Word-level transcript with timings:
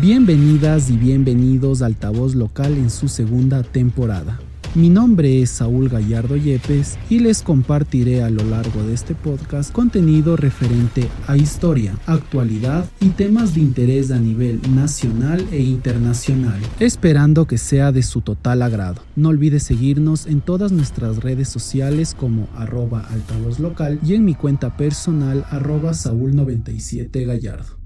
Bienvenidas 0.00 0.90
y 0.90 0.96
bienvenidos 0.96 1.82
a 1.82 1.86
Altavoz 1.86 2.36
Local 2.36 2.74
en 2.74 2.88
su 2.88 3.08
segunda 3.08 3.64
temporada. 3.64 4.38
Mi 4.76 4.90
nombre 4.90 5.42
es 5.42 5.50
Saúl 5.50 5.88
Gallardo 5.88 6.36
Yepes 6.36 6.96
y 7.10 7.18
les 7.18 7.42
compartiré 7.42 8.22
a 8.22 8.30
lo 8.30 8.44
largo 8.44 8.84
de 8.84 8.94
este 8.94 9.16
podcast 9.16 9.72
contenido 9.72 10.36
referente 10.36 11.08
a 11.26 11.36
historia, 11.36 11.98
actualidad 12.06 12.88
y 13.00 13.08
temas 13.08 13.56
de 13.56 13.62
interés 13.62 14.12
a 14.12 14.20
nivel 14.20 14.60
nacional 14.72 15.44
e 15.50 15.62
internacional, 15.62 16.60
esperando 16.78 17.48
que 17.48 17.58
sea 17.58 17.90
de 17.90 18.04
su 18.04 18.20
total 18.20 18.62
agrado. 18.62 19.02
No 19.16 19.30
olvides 19.30 19.64
seguirnos 19.64 20.26
en 20.26 20.42
todas 20.42 20.70
nuestras 20.70 21.16
redes 21.24 21.48
sociales 21.48 22.14
como 22.14 22.48
arroba 22.54 23.04
altavoz 23.10 23.58
local 23.58 23.98
y 24.06 24.14
en 24.14 24.24
mi 24.24 24.36
cuenta 24.36 24.76
personal 24.76 25.44
arroba 25.50 25.90
Saúl97 25.90 27.77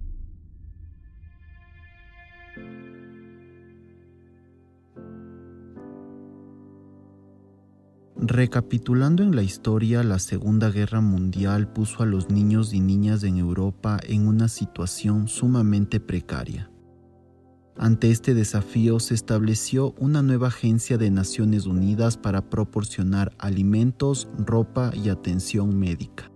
Recapitulando 8.25 9.25
en 9.25 9.35
la 9.35 9.43
historia, 9.43 10.05
la 10.05 10.21
Segunda 10.21 10.71
Guerra 10.71 11.01
Mundial 11.01 11.73
puso 11.73 12.05
a 12.05 12.07
los 12.07 12.31
niños 12.31 12.73
y 12.73 12.79
niñas 12.79 13.25
en 13.25 13.37
Europa 13.37 13.99
en 14.05 14.29
una 14.29 14.47
situación 14.47 15.27
sumamente 15.27 15.99
precaria. 15.99 16.71
Ante 17.77 18.13
este 18.13 18.35
desafío 18.35 19.01
se 19.01 19.15
estableció 19.15 19.93
una 19.99 20.23
nueva 20.23 20.49
agencia 20.49 20.99
de 20.99 21.11
Naciones 21.11 21.67
Unidas 21.67 22.17
para 22.17 22.49
proporcionar 22.49 23.33
alimentos, 23.39 24.29
ropa 24.39 24.93
y 24.95 25.09
atención 25.09 25.77
médica. 25.77 26.32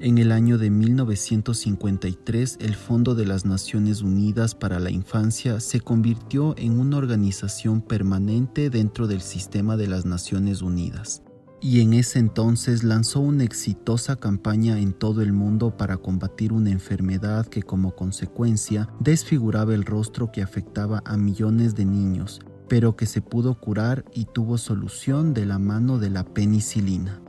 En 0.00 0.18
el 0.18 0.32
año 0.32 0.58
de 0.58 0.70
1953, 0.70 2.58
el 2.60 2.74
Fondo 2.74 3.14
de 3.14 3.26
las 3.26 3.46
Naciones 3.46 4.02
Unidas 4.02 4.54
para 4.54 4.80
la 4.80 4.90
Infancia 4.90 5.60
se 5.60 5.80
convirtió 5.80 6.54
en 6.58 6.80
una 6.80 6.96
organización 6.96 7.80
permanente 7.80 8.70
dentro 8.70 9.06
del 9.06 9.20
sistema 9.20 9.76
de 9.76 9.86
las 9.86 10.04
Naciones 10.04 10.62
Unidas. 10.62 11.22
Y 11.60 11.80
en 11.80 11.94
ese 11.94 12.18
entonces 12.18 12.82
lanzó 12.82 13.20
una 13.20 13.44
exitosa 13.44 14.16
campaña 14.16 14.78
en 14.78 14.92
todo 14.92 15.22
el 15.22 15.32
mundo 15.32 15.76
para 15.76 15.96
combatir 15.96 16.52
una 16.52 16.70
enfermedad 16.70 17.46
que 17.46 17.62
como 17.62 17.94
consecuencia 17.94 18.88
desfiguraba 19.00 19.74
el 19.74 19.84
rostro 19.84 20.30
que 20.32 20.42
afectaba 20.42 21.02
a 21.06 21.16
millones 21.16 21.74
de 21.74 21.86
niños, 21.86 22.40
pero 22.68 22.96
que 22.96 23.06
se 23.06 23.22
pudo 23.22 23.58
curar 23.58 24.04
y 24.12 24.26
tuvo 24.26 24.58
solución 24.58 25.32
de 25.32 25.46
la 25.46 25.58
mano 25.58 25.98
de 25.98 26.10
la 26.10 26.24
penicilina. 26.24 27.23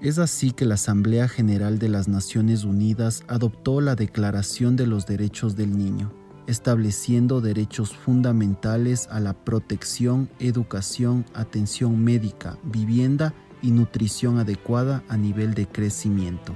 Es 0.00 0.20
así 0.20 0.52
que 0.52 0.64
la 0.64 0.74
Asamblea 0.74 1.26
General 1.28 1.80
de 1.80 1.88
las 1.88 2.06
Naciones 2.06 2.62
Unidas 2.62 3.24
adoptó 3.26 3.80
la 3.80 3.96
Declaración 3.96 4.76
de 4.76 4.86
los 4.86 5.06
Derechos 5.06 5.56
del 5.56 5.76
Niño, 5.76 6.12
estableciendo 6.46 7.40
derechos 7.40 7.96
fundamentales 7.96 9.08
a 9.10 9.18
la 9.18 9.32
protección, 9.32 10.30
educación, 10.38 11.24
atención 11.34 12.04
médica, 12.04 12.58
vivienda 12.62 13.34
y 13.60 13.72
nutrición 13.72 14.38
adecuada 14.38 15.02
a 15.08 15.16
nivel 15.16 15.54
de 15.54 15.66
crecimiento. 15.66 16.54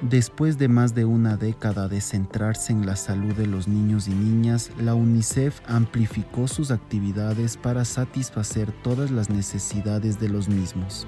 Después 0.00 0.58
de 0.58 0.68
más 0.68 0.94
de 0.94 1.06
una 1.06 1.36
década 1.36 1.88
de 1.88 2.00
centrarse 2.00 2.72
en 2.72 2.86
la 2.86 2.94
salud 2.94 3.34
de 3.34 3.48
los 3.48 3.66
niños 3.66 4.06
y 4.06 4.12
niñas, 4.12 4.70
la 4.78 4.94
UNICEF 4.94 5.60
amplificó 5.66 6.46
sus 6.46 6.70
actividades 6.70 7.56
para 7.56 7.84
satisfacer 7.84 8.70
todas 8.84 9.10
las 9.10 9.28
necesidades 9.28 10.20
de 10.20 10.28
los 10.28 10.48
mismos. 10.48 11.04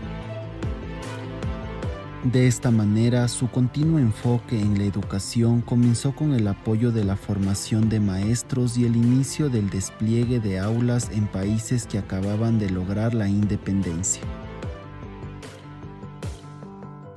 De 2.25 2.47
esta 2.47 2.71
manera, 2.71 3.27
su 3.29 3.51
continuo 3.51 3.99
enfoque 3.99 4.61
en 4.61 4.77
la 4.77 4.85
educación 4.85 5.63
comenzó 5.63 6.15
con 6.15 6.35
el 6.35 6.47
apoyo 6.49 6.93
de 6.93 7.03
la 7.03 7.17
formación 7.17 7.89
de 7.89 7.99
maestros 7.99 8.77
y 8.77 8.85
el 8.85 8.95
inicio 8.95 9.49
del 9.49 9.71
despliegue 9.71 10.39
de 10.39 10.59
aulas 10.59 11.09
en 11.13 11.27
países 11.27 11.87
que 11.87 11.97
acababan 11.97 12.59
de 12.59 12.69
lograr 12.69 13.15
la 13.15 13.27
independencia. 13.27 14.23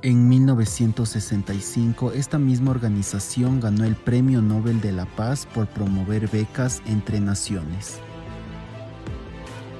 En 0.00 0.26
1965, 0.26 2.12
esta 2.12 2.38
misma 2.38 2.70
organización 2.70 3.60
ganó 3.60 3.84
el 3.84 3.96
Premio 3.96 4.40
Nobel 4.40 4.80
de 4.80 4.92
la 4.92 5.04
Paz 5.04 5.46
por 5.52 5.66
promover 5.66 6.30
becas 6.30 6.82
entre 6.86 7.20
naciones. 7.20 8.00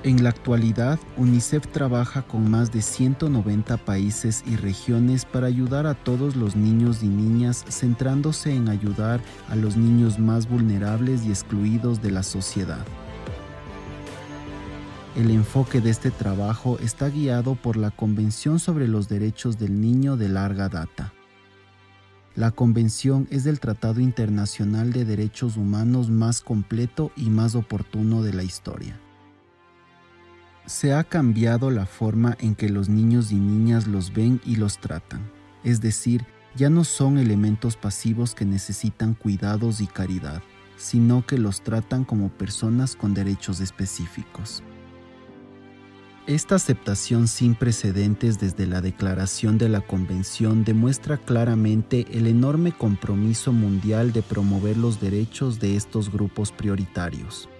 En 0.05 0.23
la 0.23 0.29
actualidad, 0.29 0.99
UNICEF 1.17 1.67
trabaja 1.69 2.21
con 2.21 2.51
más 2.51 2.71
de 2.71 2.83
190 2.83 3.79
países 3.79 4.45
y 4.47 4.57
regiones 4.57 5.25
para 5.25 5.47
ayudar 5.47 5.87
a 5.87 5.95
todos 5.95 6.37
los 6.37 6.57
niños 6.57 7.03
y 7.03 7.09
niñas, 7.09 7.65
centrándose 7.71 8.55
en 8.55 8.69
ayudar 8.69 9.23
a 9.49 9.57
los 9.57 9.79
niños 9.79 10.19
más 10.19 10.47
vulnerables 10.47 11.25
y 11.25 11.31
excluidos 11.31 12.03
de 12.03 12.11
la 12.11 12.23
sociedad. 12.23 12.85
El 15.17 15.31
enfoque 15.31 15.81
de 15.81 15.89
este 15.89 16.11
trabajo 16.11 16.79
está 16.81 17.09
guiado 17.09 17.55
por 17.55 17.79
la 17.79 17.91
Convención 17.91 18.59
sobre 18.59 18.89
los 18.89 19.09
Derechos 19.09 19.59
del 19.59 19.81
Niño 19.81 20.19
de 20.19 20.29
larga 20.29 20.69
data. 20.69 21.15
La 22.37 22.51
convención 22.51 23.27
es 23.31 23.47
el 23.47 23.59
tratado 23.59 24.01
internacional 24.01 24.93
de 24.93 25.07
derechos 25.07 25.57
humanos 25.57 26.11
más 26.11 26.43
completo 26.43 27.11
y 27.17 27.31
más 27.31 27.55
oportuno 27.55 28.23
de 28.23 28.35
la 28.35 28.43
historia. 28.43 29.01
Se 30.67 30.95
ha 30.95 31.05
cambiado 31.05 31.71
la 31.71 31.85
forma 31.85 32.37
en 32.41 32.55
que 32.55 32.71
los 32.71 32.89
niños 32.89 33.33
y 33.33 33.35
niñas 33.35 33.87
los 33.87 34.15
ven 34.15 34.41
y 34.47 34.57
los 34.57 34.79
tratan, 34.79 35.31
es 35.63 35.83
decir, 35.83 36.25
ya 36.57 36.71
no 36.71 36.85
son 36.85 37.19
elementos 37.19 37.77
pasivos 37.77 38.35
que 38.35 38.47
necesitan 38.47 39.15
cuidados 39.15 39.83
y 39.83 39.87
caridad, 39.87 40.43
sino 40.77 41.27
que 41.27 41.37
los 41.37 41.63
tratan 41.63 42.05
como 42.05 42.31
personas 42.31 42.97
con 42.97 43.13
derechos 43.13 43.61
específicos. 43.61 44.63
Esta 46.27 46.55
aceptación 46.55 47.29
sin 47.29 47.55
precedentes 47.55 48.41
desde 48.41 48.67
la 48.67 48.81
declaración 48.81 49.59
de 49.59 49.69
la 49.69 49.83
Convención 49.83 50.65
demuestra 50.65 51.19
claramente 51.19 52.07
el 52.13 52.27
enorme 52.27 52.73
compromiso 52.73 53.53
mundial 53.53 54.15
de 54.15 54.23
promover 54.23 54.79
los 54.79 54.99
derechos 54.99 55.61
de 55.61 55.77
estos 55.77 56.11
grupos 56.11 56.51
prioritarios. 56.51 57.51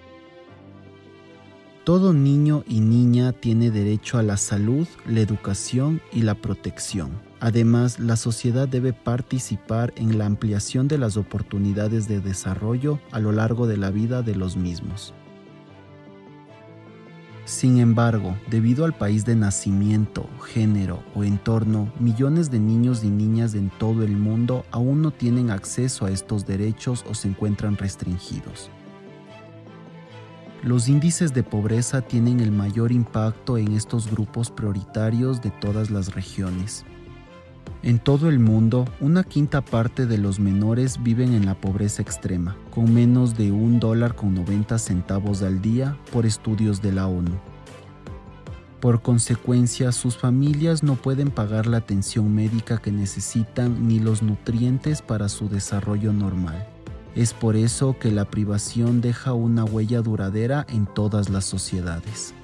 Todo 1.85 2.15
niño 2.15 2.65
y 2.67 2.81
niña 2.81 3.33
tiene 3.33 3.71
derecho 3.71 4.17
a 4.17 4.23
la 4.23 4.39
salud, 4.39 4.89
la 5.07 5.21
educación 5.21 6.01
y 6.15 6.23
la 6.23 6.35
protección. 6.35 7.11
Además, 7.41 7.99
la 7.99 8.17
sociedad 8.17 8.67
debe 8.67 8.95
participar 8.95 9.93
en 9.97 10.17
la 10.17 10.25
ampliación 10.25 10.89
de 10.89 10.97
las 10.97 11.19
oportunidades 11.19 12.09
de 12.09 12.21
desarrollo 12.21 13.01
a 13.13 13.21
lo 13.21 13.33
largo 13.33 13.67
de 13.67 13.77
la 13.77 13.91
vida 13.91 14.23
de 14.23 14.35
los 14.35 14.57
mismos. 14.57 15.13
Sin 17.45 17.77
embargo, 17.77 18.35
debido 18.49 18.87
al 18.87 18.97
país 18.97 19.27
de 19.27 19.37
nacimiento, 19.37 20.27
género 20.43 21.03
o 21.15 21.23
entorno, 21.23 21.93
millones 22.01 22.51
de 22.51 22.61
niños 22.61 23.05
y 23.05 23.11
niñas 23.11 23.55
en 23.55 23.69
todo 23.69 24.05
el 24.05 24.17
mundo 24.17 24.65
aún 24.71 25.03
no 25.03 25.11
tienen 25.11 25.51
acceso 25.51 26.07
a 26.07 26.11
estos 26.11 26.47
derechos 26.47 27.05
o 27.07 27.13
se 27.13 27.29
encuentran 27.29 27.77
restringidos. 27.77 28.71
Los 30.65 30.89
índices 30.89 31.35
de 31.35 31.43
pobreza 31.43 32.01
tienen 32.01 32.41
el 32.41 32.51
mayor 32.51 32.91
impacto 32.91 33.59
en 33.59 33.73
estos 33.73 34.11
grupos 34.11 34.51
prioritarios 34.51 35.43
de 35.43 35.51
todas 35.51 35.91
las 35.91 36.15
regiones. 36.15 36.87
En 37.83 37.99
todo 37.99 38.31
el 38.31 38.39
mundo, 38.39 38.87
una 38.99 39.25
quinta 39.25 39.61
parte 39.61 40.07
de 40.07 40.17
los 40.17 40.41
menores 40.41 41.03
viven 41.03 41.35
en 41.35 41.45
la 41.45 41.55
pobreza 41.55 42.01
extrema, 42.01 42.57
con 42.71 42.95
menos 42.95 43.37
de 43.37 43.53
un 43.53 43.79
dólar 43.79 44.15
con 44.15 44.35
90 44.35 44.79
centavos 44.79 45.43
al 45.43 45.61
día 45.61 45.99
por 46.11 46.25
estudios 46.25 46.81
de 46.81 46.93
la 46.93 47.09
ONU. 47.09 47.39
Por 48.81 49.03
consecuencia, 49.03 49.93
sus 49.93 50.17
familias 50.17 50.83
no 50.83 50.95
pueden 50.95 51.31
pagar 51.31 51.67
la 51.67 51.77
atención 51.77 52.35
médica 52.35 52.79
que 52.79 52.91
necesitan 52.91 53.87
ni 53.87 53.99
los 53.99 54.23
nutrientes 54.23 55.03
para 55.03 55.29
su 55.29 55.51
desarrollo 55.51 56.15
normal. 56.15 56.74
Es 57.15 57.33
por 57.33 57.55
eso 57.55 57.97
que 57.99 58.11
la 58.11 58.25
privación 58.25 59.01
deja 59.01 59.35
una 59.35 59.65
huella 59.65 60.03
duradera 60.03 60.67
en 60.69 60.87
todas 60.87 61.29
las 61.29 61.45
sociedades. 61.45 62.35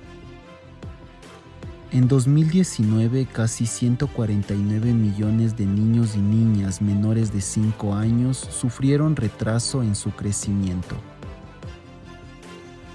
En 1.91 2.07
2019, 2.07 3.27
casi 3.27 3.67
149 3.67 4.93
millones 4.93 5.57
de 5.57 5.67
niños 5.67 6.15
y 6.15 6.21
niñas 6.21 6.81
menores 6.81 7.33
de 7.33 7.41
5 7.41 7.95
años 7.95 8.37
sufrieron 8.37 9.17
retraso 9.17 9.83
en 9.83 9.97
su 9.97 10.13
crecimiento. 10.13 10.95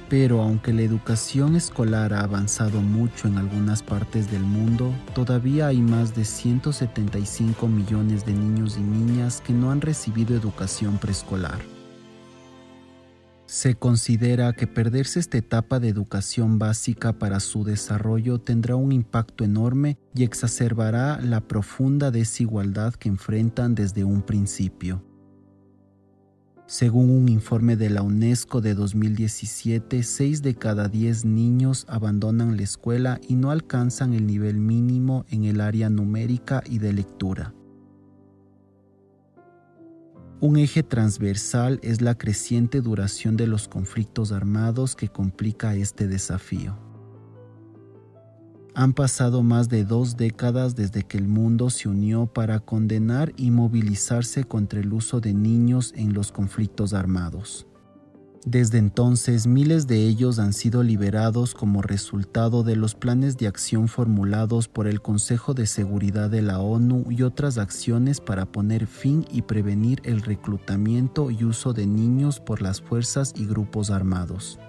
Pero 0.09 0.41
aunque 0.41 0.71
la 0.71 0.83
educación 0.83 1.55
escolar 1.55 2.13
ha 2.13 2.21
avanzado 2.21 2.81
mucho 2.81 3.27
en 3.27 3.37
algunas 3.37 3.81
partes 3.81 4.29
del 4.29 4.43
mundo, 4.43 4.93
todavía 5.15 5.67
hay 5.67 5.81
más 5.81 6.15
de 6.15 6.25
175 6.25 7.67
millones 7.67 8.25
de 8.25 8.33
niños 8.33 8.77
y 8.77 8.81
niñas 8.81 9.41
que 9.41 9.53
no 9.53 9.71
han 9.71 9.81
recibido 9.81 10.35
educación 10.35 10.99
preescolar. 10.99 11.59
Se 13.47 13.75
considera 13.75 14.53
que 14.53 14.67
perderse 14.67 15.19
esta 15.19 15.37
etapa 15.37 15.79
de 15.79 15.89
educación 15.89 16.57
básica 16.57 17.13
para 17.13 17.39
su 17.39 17.63
desarrollo 17.63 18.39
tendrá 18.39 18.75
un 18.75 18.91
impacto 18.91 19.43
enorme 19.43 19.97
y 20.15 20.23
exacerbará 20.23 21.19
la 21.21 21.41
profunda 21.41 22.09
desigualdad 22.09 22.95
que 22.95 23.07
enfrentan 23.07 23.75
desde 23.75 24.03
un 24.03 24.23
principio. 24.23 25.03
Según 26.67 27.11
un 27.11 27.29
informe 27.29 27.75
de 27.75 27.91
la 27.91 28.01
UNESCO 28.01 28.59
de 28.59 28.73
2017, 28.73 30.01
6 30.01 30.41
de 30.41 30.55
cada 30.55 30.87
10 30.87 31.23
niños 31.25 31.85
abandonan 31.87 32.57
la 32.57 32.63
escuela 32.63 33.19
y 33.27 33.35
no 33.35 33.51
alcanzan 33.51 34.15
el 34.15 34.25
nivel 34.25 34.57
mínimo 34.57 35.25
en 35.29 35.43
el 35.43 35.61
área 35.61 35.91
numérica 35.91 36.63
y 36.65 36.79
de 36.79 36.93
lectura. 36.93 37.53
Un 40.41 40.57
eje 40.57 40.81
transversal 40.81 41.79
es 41.83 42.01
la 42.01 42.17
creciente 42.17 42.81
duración 42.81 43.37
de 43.37 43.45
los 43.45 43.67
conflictos 43.67 44.31
armados 44.31 44.95
que 44.95 45.09
complica 45.09 45.75
este 45.75 46.07
desafío. 46.07 46.94
Han 48.77 48.91
pasado 48.91 49.41
más 49.41 49.69
de 49.69 49.85
dos 49.85 50.17
décadas 50.17 50.75
desde 50.75 51.03
que 51.03 51.17
el 51.17 51.29
mundo 51.29 51.69
se 51.69 51.87
unió 51.87 52.25
para 52.25 52.59
condenar 52.59 53.31
y 53.37 53.49
movilizarse 53.49 54.43
contra 54.43 54.81
el 54.81 54.91
uso 54.91 55.21
de 55.21 55.33
niños 55.33 55.93
en 55.95 56.13
los 56.13 56.33
conflictos 56.33 56.93
armados. 56.93 57.67
Desde 58.45 58.77
entonces, 58.77 59.47
miles 59.47 59.87
de 59.87 60.05
ellos 60.05 60.39
han 60.39 60.51
sido 60.51 60.83
liberados 60.83 61.55
como 61.55 61.81
resultado 61.81 62.63
de 62.63 62.75
los 62.75 62.95
planes 62.95 63.37
de 63.37 63.47
acción 63.47 63.87
formulados 63.87 64.67
por 64.67 64.87
el 64.87 65.01
Consejo 65.01 65.53
de 65.53 65.67
Seguridad 65.67 66.29
de 66.29 66.41
la 66.41 66.59
ONU 66.59 67.05
y 67.09 67.23
otras 67.23 67.57
acciones 67.57 68.19
para 68.19 68.45
poner 68.45 68.87
fin 68.87 69.25
y 69.31 69.43
prevenir 69.43 70.01
el 70.03 70.21
reclutamiento 70.21 71.31
y 71.31 71.45
uso 71.45 71.71
de 71.71 71.87
niños 71.87 72.41
por 72.41 72.61
las 72.61 72.81
fuerzas 72.81 73.33
y 73.37 73.45
grupos 73.45 73.89
armados. 73.89 74.59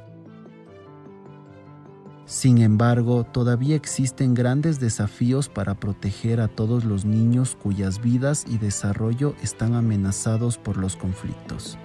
Sin 2.26 2.58
embargo, 2.58 3.22
todavía 3.22 3.76
existen 3.76 4.34
grandes 4.34 4.80
desafíos 4.80 5.48
para 5.48 5.74
proteger 5.74 6.40
a 6.40 6.48
todos 6.48 6.84
los 6.84 7.04
niños 7.04 7.56
cuyas 7.62 8.02
vidas 8.02 8.44
y 8.48 8.58
desarrollo 8.58 9.36
están 9.42 9.74
amenazados 9.74 10.58
por 10.58 10.76
los 10.76 10.96
conflictos. 10.96 11.78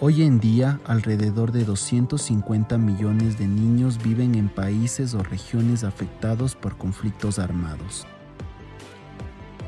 Hoy 0.00 0.22
en 0.22 0.40
día, 0.40 0.80
alrededor 0.86 1.52
de 1.52 1.66
250 1.66 2.78
millones 2.78 3.38
de 3.38 3.46
niños 3.46 4.02
viven 4.02 4.34
en 4.34 4.48
países 4.48 5.12
o 5.12 5.22
regiones 5.22 5.84
afectados 5.84 6.56
por 6.56 6.78
conflictos 6.78 7.38
armados. 7.38 8.06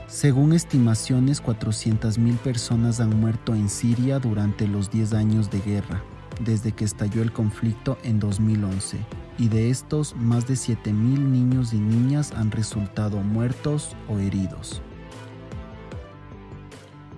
Según 0.07 0.55
estimaciones, 0.55 1.43
400.000 1.43 2.39
personas 2.39 2.99
han 2.99 3.21
muerto 3.21 3.55
en 3.55 3.69
Siria 3.69 4.19
durante 4.19 4.67
los 4.67 4.91
10 4.91 5.13
años 5.13 5.51
de 5.51 5.61
guerra, 5.61 6.03
desde 6.41 6.73
que 6.73 6.85
estalló 6.85 7.23
el 7.23 7.33
conflicto 7.33 7.99
en 8.03 8.19
2011, 8.19 8.99
y 9.39 9.49
de 9.49 9.71
estos, 9.71 10.15
más 10.17 10.47
de 10.47 10.55
7.000 10.55 10.93
niños 10.93 11.73
y 11.73 11.79
niñas 11.79 12.33
han 12.33 12.51
resultado 12.51 13.19
muertos 13.19 13.97
o 14.09 14.19
heridos. 14.19 14.83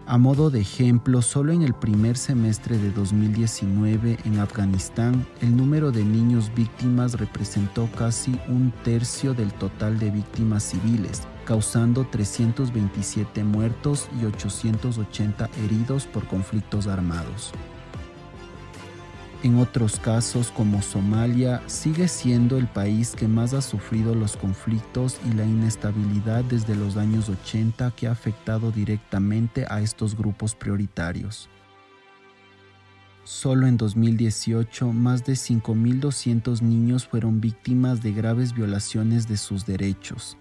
A 0.07 0.19
modo 0.19 0.51
de 0.51 0.61
ejemplo, 0.61 1.23
solo 1.23 1.53
en 1.53 1.63
el 1.63 1.73
primer 1.73 2.19
semestre 2.19 2.77
de 2.77 2.91
2019 2.91 4.19
en 4.27 4.39
Afganistán, 4.39 5.27
el 5.41 5.57
número 5.57 5.93
de 5.93 6.05
niños 6.05 6.53
víctimas 6.55 7.15
representó 7.15 7.89
casi 7.97 8.39
un 8.49 8.71
tercio 8.85 9.33
del 9.33 9.51
total 9.55 9.99
de 9.99 10.11
víctimas 10.11 10.63
civiles, 10.63 11.23
causando 11.47 12.07
327 12.07 13.45
muertos 13.45 14.11
y 14.21 14.27
880 14.27 15.49
heridos 15.65 16.05
por 16.05 16.27
conflictos 16.27 16.87
armados. 16.87 17.55
En 19.45 19.59
otros 19.59 20.01
casos, 20.01 20.51
como 20.51 20.81
Somalia, 20.81 21.61
sigue 21.67 22.09
siendo 22.09 22.57
el 22.57 22.67
país 22.67 23.15
que 23.15 23.29
más 23.29 23.53
ha 23.53 23.61
sufrido 23.61 24.15
los 24.15 24.39
conflictos 24.39 25.21
y 25.31 25.35
la 25.35 25.45
inestabilidad 25.45 26.43
desde 26.45 26.75
los 26.75 26.97
años 26.97 27.29
80 27.29 27.91
que 27.91 28.09
ha 28.09 28.13
afectado 28.13 28.71
directamente 28.71 29.67
a 29.69 29.83
estos 29.83 30.17
grupos 30.17 30.55
prioritarios. 30.55 31.51
Solo 33.25 33.67
en 33.67 33.77
2018, 33.77 34.95
más 34.95 35.27
de 35.27 35.35
5.200 35.35 36.63
niños 36.63 37.07
fueron 37.07 37.43
víctimas 37.43 38.03
de 38.03 38.13
graves 38.13 38.55
violaciones 38.55 39.29
de 39.29 39.37
sus 39.37 39.67
derechos. 39.67 40.39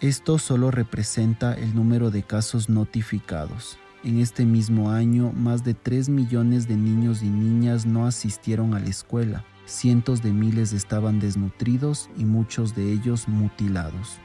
Esto 0.00 0.38
solo 0.38 0.70
representa 0.70 1.54
el 1.54 1.74
número 1.74 2.12
de 2.12 2.22
casos 2.22 2.68
notificados. 2.68 3.80
En 4.04 4.20
este 4.20 4.44
mismo 4.44 4.92
año, 4.92 5.32
más 5.32 5.64
de 5.64 5.74
3 5.74 6.08
millones 6.08 6.68
de 6.68 6.76
niños 6.76 7.22
y 7.24 7.28
niñas 7.28 7.84
no 7.84 8.06
asistieron 8.06 8.74
a 8.74 8.78
la 8.78 8.86
escuela, 8.86 9.44
cientos 9.66 10.22
de 10.22 10.30
miles 10.32 10.72
estaban 10.72 11.18
desnutridos 11.18 12.08
y 12.16 12.24
muchos 12.24 12.76
de 12.76 12.92
ellos 12.92 13.26
mutilados. 13.26 14.18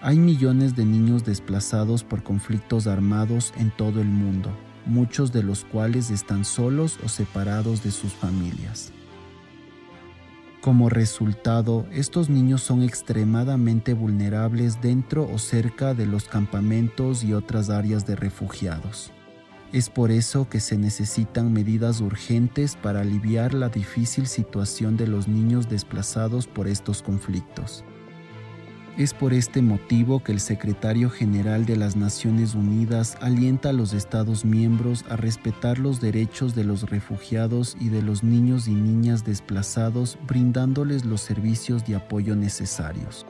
Hay 0.00 0.18
millones 0.18 0.74
de 0.74 0.84
niños 0.84 1.24
desplazados 1.24 2.02
por 2.02 2.24
conflictos 2.24 2.88
armados 2.88 3.54
en 3.56 3.70
todo 3.70 4.00
el 4.00 4.08
mundo, 4.08 4.50
muchos 4.84 5.32
de 5.32 5.44
los 5.44 5.64
cuales 5.64 6.10
están 6.10 6.44
solos 6.44 6.98
o 7.04 7.08
separados 7.08 7.84
de 7.84 7.92
sus 7.92 8.12
familias. 8.14 8.92
Como 10.60 10.88
resultado, 10.88 11.86
estos 11.92 12.28
niños 12.28 12.62
son 12.62 12.82
extremadamente 12.82 13.94
vulnerables 13.94 14.80
dentro 14.80 15.28
o 15.32 15.38
cerca 15.38 15.94
de 15.94 16.04
los 16.04 16.24
campamentos 16.24 17.22
y 17.22 17.32
otras 17.32 17.70
áreas 17.70 18.06
de 18.06 18.16
refugiados. 18.16 19.12
Es 19.72 19.88
por 19.88 20.10
eso 20.10 20.48
que 20.48 20.58
se 20.58 20.76
necesitan 20.76 21.52
medidas 21.52 22.00
urgentes 22.00 22.74
para 22.74 23.02
aliviar 23.02 23.54
la 23.54 23.68
difícil 23.68 24.26
situación 24.26 24.96
de 24.96 25.06
los 25.06 25.28
niños 25.28 25.68
desplazados 25.68 26.48
por 26.48 26.66
estos 26.66 27.02
conflictos. 27.02 27.84
Es 28.98 29.14
por 29.14 29.32
este 29.32 29.62
motivo 29.62 30.24
que 30.24 30.32
el 30.32 30.40
secretario 30.40 31.08
general 31.08 31.64
de 31.66 31.76
las 31.76 31.94
Naciones 31.94 32.56
Unidas 32.56 33.16
alienta 33.20 33.68
a 33.68 33.72
los 33.72 33.92
Estados 33.92 34.44
miembros 34.44 35.04
a 35.08 35.14
respetar 35.14 35.78
los 35.78 36.00
derechos 36.00 36.56
de 36.56 36.64
los 36.64 36.90
refugiados 36.90 37.76
y 37.78 37.90
de 37.90 38.02
los 38.02 38.24
niños 38.24 38.66
y 38.66 38.72
niñas 38.72 39.24
desplazados, 39.24 40.18
brindándoles 40.26 41.04
los 41.04 41.20
servicios 41.20 41.86
de 41.86 41.94
apoyo 41.94 42.34
necesarios. 42.34 43.24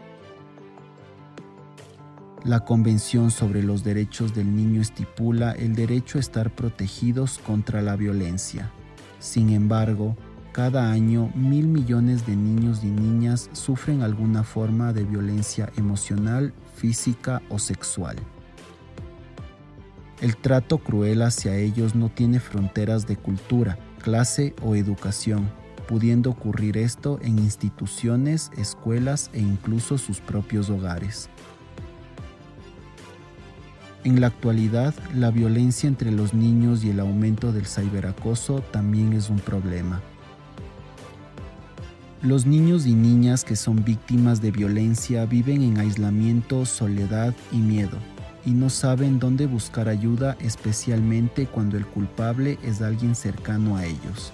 La 2.44 2.60
Convención 2.60 3.30
sobre 3.30 3.62
los 3.62 3.84
Derechos 3.84 4.34
del 4.34 4.56
Niño 4.56 4.80
estipula 4.80 5.52
el 5.52 5.74
derecho 5.74 6.16
a 6.16 6.22
estar 6.22 6.50
protegidos 6.50 7.36
contra 7.36 7.82
la 7.82 7.94
violencia. 7.94 8.70
Sin 9.18 9.50
embargo, 9.50 10.16
cada 10.52 10.90
año 10.90 11.30
mil 11.34 11.68
millones 11.68 12.26
de 12.26 12.36
niños 12.36 12.82
y 12.82 12.88
niñas 12.88 13.50
sufren 13.52 14.02
alguna 14.02 14.44
forma 14.44 14.92
de 14.92 15.04
violencia 15.04 15.70
emocional, 15.76 16.52
física 16.74 17.42
o 17.48 17.58
sexual. 17.58 18.16
El 20.20 20.36
trato 20.36 20.78
cruel 20.78 21.22
hacia 21.22 21.56
ellos 21.56 21.94
no 21.94 22.08
tiene 22.08 22.40
fronteras 22.40 23.06
de 23.06 23.16
cultura, 23.16 23.78
clase 24.02 24.54
o 24.62 24.74
educación, 24.74 25.48
pudiendo 25.86 26.30
ocurrir 26.30 26.76
esto 26.76 27.20
en 27.22 27.38
instituciones, 27.38 28.50
escuelas 28.56 29.30
e 29.32 29.40
incluso 29.40 29.96
sus 29.96 30.20
propios 30.20 30.70
hogares. 30.70 31.30
En 34.04 34.20
la 34.20 34.28
actualidad, 34.28 34.94
la 35.14 35.30
violencia 35.30 35.88
entre 35.88 36.10
los 36.10 36.34
niños 36.34 36.82
y 36.82 36.90
el 36.90 37.00
aumento 37.00 37.52
del 37.52 37.66
ciberacoso 37.66 38.60
también 38.72 39.12
es 39.12 39.28
un 39.28 39.38
problema. 39.38 40.00
Los 42.22 42.46
niños 42.46 42.86
y 42.86 42.94
niñas 42.94 43.44
que 43.44 43.54
son 43.54 43.84
víctimas 43.84 44.42
de 44.42 44.50
violencia 44.50 45.24
viven 45.24 45.62
en 45.62 45.78
aislamiento, 45.78 46.66
soledad 46.66 47.32
y 47.52 47.58
miedo, 47.58 47.96
y 48.44 48.50
no 48.50 48.70
saben 48.70 49.20
dónde 49.20 49.46
buscar 49.46 49.88
ayuda 49.88 50.36
especialmente 50.40 51.46
cuando 51.46 51.76
el 51.76 51.86
culpable 51.86 52.58
es 52.64 52.82
alguien 52.82 53.14
cercano 53.14 53.76
a 53.76 53.86
ellos. 53.86 54.32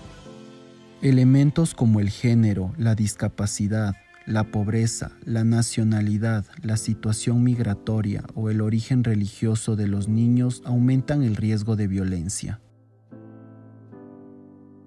Elementos 1.03 1.75
como 1.75 2.01
el 2.01 2.09
género, 2.09 2.73
la 2.79 2.95
discapacidad, 2.95 3.95
la 4.25 4.45
pobreza, 4.45 5.13
la 5.27 5.45
nacionalidad, 5.45 6.47
la 6.63 6.79
situación 6.79 7.45
migratoria 7.45 8.25
o 8.35 8.49
el 8.49 8.63
origen 8.63 9.05
religioso 9.05 9.77
de 9.77 9.89
los 9.89 10.09
niños 10.09 10.63
aumentan 10.65 11.23
el 11.23 11.37
riesgo 11.37 11.77
de 11.77 11.87
violencia. 11.87 12.61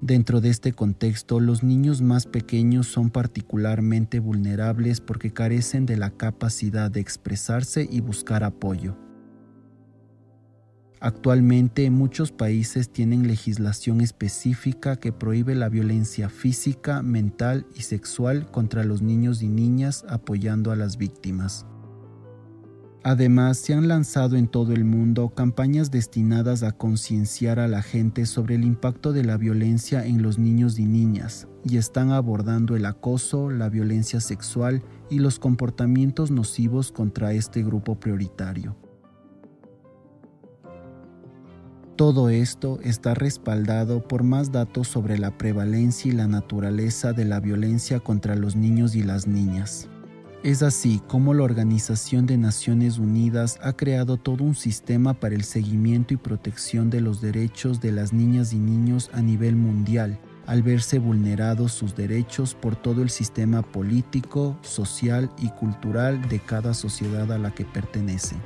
Dentro 0.01 0.42
de 0.42 0.50
este 0.50 0.74
contexto, 0.74 1.39
los 1.39 1.63
niños 1.63 2.04
más 2.04 2.27
pequeños 2.27 2.88
son 2.88 3.10
particularmente 3.10 4.20
vulnerables 4.20 5.01
porque 5.01 5.32
carecen 5.32 5.88
de 5.88 5.98
la 5.98 6.12
capacidad 6.12 6.92
de 6.92 7.00
expresarse 7.00 7.88
y 7.89 8.01
buscar 8.01 8.44
apoyo. 8.44 8.96
Actualmente 11.00 11.89
muchos 11.89 12.32
países 12.32 12.92
tienen 12.92 13.27
legislación 13.27 14.01
específica 14.01 14.96
que 14.98 15.12
prohíbe 15.12 15.56
la 15.56 15.70
violencia 15.70 16.30
física, 16.30 17.01
mental 17.01 17.66
y 17.75 17.82
sexual 17.82 18.50
contra 18.51 18.84
los 18.84 19.01
niños 19.01 19.42
y 19.42 19.48
niñas 19.48 20.06
apoyando 20.10 20.72
a 20.72 20.75
las 20.75 20.98
víctimas. 20.98 21.66
Además, 23.04 23.58
se 23.58 23.74
han 23.74 23.88
lanzado 23.88 24.36
en 24.36 24.48
todo 24.48 24.74
el 24.74 24.84
mundo 24.84 25.30
campañas 25.30 25.92
destinadas 25.92 26.63
a 26.63 26.72
concienciar 26.72 27.60
a 27.60 27.68
la 27.68 27.82
gente 27.82 28.25
sobre 28.25 28.56
el 28.56 28.66
impacto 28.66 29.13
de 29.13 29.24
la 29.24 29.38
violencia 29.38 30.06
en 30.06 30.22
los 30.22 30.39
niños 30.39 30.77
y 30.80 30.86
niñas, 30.86 31.48
y 31.63 31.77
están 31.77 32.12
abordando 32.12 32.75
el 32.75 32.86
acoso, 32.86 33.50
la 33.50 33.70
violencia 33.70 34.20
sexual 34.20 34.84
y 35.10 35.20
los 35.20 35.39
comportamientos 35.39 36.32
nocivos 36.32 36.92
contra 36.92 37.34
este 37.34 37.63
grupo 37.63 38.00
prioritario. 38.00 38.75
Todo 41.96 42.30
esto 42.30 42.80
está 42.84 43.16
respaldado 43.16 44.08
por 44.08 44.22
más 44.22 44.51
datos 44.51 44.88
sobre 44.88 45.18
la 45.18 45.36
prevalencia 45.36 46.12
y 46.12 46.16
la 46.16 46.27
naturaleza 46.27 47.12
de 47.12 47.25
la 47.25 47.39
violencia 47.39 48.00
contra 48.00 48.36
los 48.36 48.56
niños 48.56 48.96
y 48.96 49.01
las 49.01 49.25
niñas. 49.25 49.89
Es 50.44 50.62
así 50.62 51.01
como 51.08 51.34
la 51.34 51.44
Organización 51.44 52.27
de 52.27 52.38
Naciones 52.38 53.00
Unidas 53.00 53.60
ha 53.63 53.74
creado 53.74 54.17
todo 54.17 54.44
un 54.44 54.53
sistema 54.53 55.15
para 55.15 55.34
el 55.34 55.44
seguimiento 55.44 56.13
y 56.13 56.17
protección 56.17 56.91
de 56.91 57.01
los 57.01 57.22
derechos 57.22 57.82
de 57.82 57.91
las 57.91 58.13
niñas 58.13 58.53
y 58.53 58.58
niños 58.58 59.10
a 59.13 59.22
nivel 59.22 59.56
mundial, 59.56 60.20
al 60.46 60.62
verse 60.62 61.00
vulnerados 61.00 61.72
sus 61.72 61.96
derechos 61.96 62.53
por 62.53 62.75
todo 62.75 63.01
el 63.01 63.10
sistema 63.10 63.63
político, 63.63 64.56
social 64.62 65.32
y 65.39 65.50
cultural 65.50 66.29
de 66.29 66.39
cada 66.39 66.75
sociedad 66.75 67.32
a 67.32 67.39
la 67.39 67.51
que 67.51 67.65
pertenecen. 67.65 68.38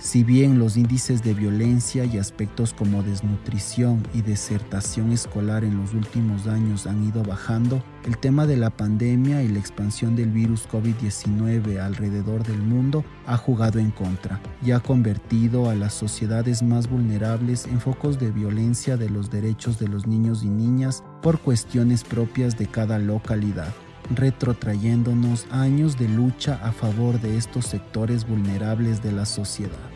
Si 0.00 0.22
bien 0.22 0.60
los 0.60 0.76
índices 0.76 1.24
de 1.24 1.34
violencia 1.34 2.04
y 2.04 2.18
aspectos 2.18 2.72
como 2.72 3.02
desnutrición 3.02 4.06
y 4.14 4.22
desertación 4.22 5.10
escolar 5.10 5.64
en 5.64 5.76
los 5.76 5.92
últimos 5.92 6.46
años 6.46 6.86
han 6.86 7.02
ido 7.02 7.24
bajando, 7.24 7.82
el 8.04 8.16
tema 8.16 8.46
de 8.46 8.56
la 8.56 8.70
pandemia 8.70 9.42
y 9.42 9.48
la 9.48 9.58
expansión 9.58 10.14
del 10.14 10.30
virus 10.30 10.68
COVID-19 10.68 11.80
alrededor 11.80 12.44
del 12.44 12.62
mundo 12.62 13.04
ha 13.26 13.36
jugado 13.36 13.80
en 13.80 13.90
contra 13.90 14.40
y 14.64 14.70
ha 14.70 14.78
convertido 14.78 15.68
a 15.68 15.74
las 15.74 15.94
sociedades 15.94 16.62
más 16.62 16.88
vulnerables 16.88 17.66
en 17.66 17.80
focos 17.80 18.20
de 18.20 18.30
violencia 18.30 18.96
de 18.96 19.10
los 19.10 19.30
derechos 19.30 19.80
de 19.80 19.88
los 19.88 20.06
niños 20.06 20.44
y 20.44 20.48
niñas 20.48 21.02
por 21.22 21.40
cuestiones 21.40 22.04
propias 22.04 22.56
de 22.56 22.68
cada 22.68 23.00
localidad 23.00 23.74
retrotrayéndonos 24.10 25.46
años 25.50 25.98
de 25.98 26.08
lucha 26.08 26.58
a 26.62 26.72
favor 26.72 27.20
de 27.20 27.36
estos 27.36 27.66
sectores 27.66 28.26
vulnerables 28.26 29.02
de 29.02 29.12
la 29.12 29.26
sociedad. 29.26 29.90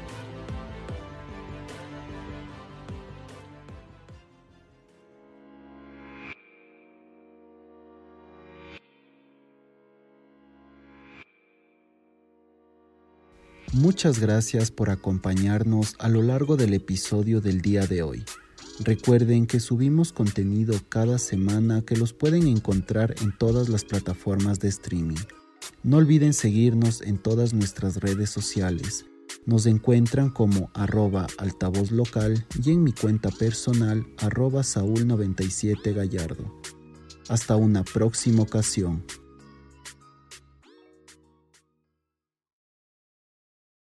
Muchas 13.73 14.19
gracias 14.19 14.71
por 14.71 14.91
acompañarnos 14.91 15.97
a 15.99 16.09
lo 16.09 16.21
largo 16.21 16.57
del 16.57 16.75
episodio 16.75 17.41
del 17.41 17.63
día 17.63 17.87
de 17.87 18.03
hoy. 18.03 18.25
Recuerden 18.81 19.47
que 19.47 19.61
subimos 19.61 20.13
contenido 20.13 20.75
cada 20.89 21.19
semana 21.19 21.83
que 21.83 21.97
los 21.97 22.13
pueden 22.13 22.49
encontrar 22.49 23.15
en 23.21 23.37
todas 23.37 23.69
las 23.69 23.85
plataformas 23.85 24.61
de 24.61 24.69
streaming. 24.69 25.21
No 25.83 25.99
olviden 25.99 26.33
seguirnos 26.33 27.03
en 27.03 27.19
todas 27.19 27.53
nuestras 27.53 27.97
redes 27.97 28.31
sociales. 28.31 29.05
Nos 29.45 29.67
encuentran 29.67 30.31
como 30.31 30.71
arroba 30.75 31.27
altavoz 31.39 31.91
local 31.91 32.47
y 32.65 32.71
en 32.71 32.83
mi 32.83 32.93
cuenta 32.93 33.31
personal 33.31 34.07
arroba 34.19 34.63
saúl97gallardo. 34.63 36.53
Hasta 37.29 37.57
una 37.57 37.85
próxima 37.85 38.43
ocasión. 38.43 39.05